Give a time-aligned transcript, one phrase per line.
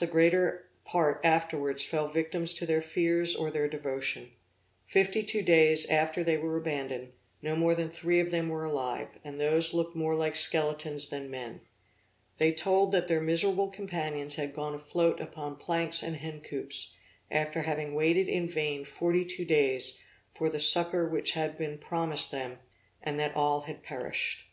[0.00, 4.30] the greater part afterwards fell victims to their fears or their devotion.
[4.86, 9.18] Fifty two days after they were abandoned, no more than three of them were alive,
[9.24, 11.60] and those looked more like skeletons than men.
[12.38, 16.96] They told that their miserable companions had gone afloat upon planks and hen coops,
[17.30, 19.98] after having waited in vain forty two days,
[20.32, 22.58] for the succor which had been promised them,
[23.02, 24.46] and that all had perished.